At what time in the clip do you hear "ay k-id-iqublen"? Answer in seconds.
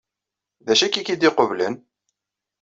0.99-1.75